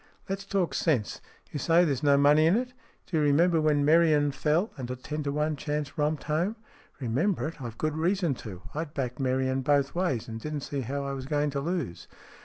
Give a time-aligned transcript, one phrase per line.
[0.29, 1.21] "Let's talk sense.
[1.51, 2.73] You say there's no money in it?
[3.05, 6.55] Do you remember when Merion fell, and a ten to one chance romped home?"
[6.99, 7.61] "Remember it?
[7.61, 8.63] I've good reason to.
[8.73, 12.07] I'd backed Merion both ways, and didn't see how I was going to lose."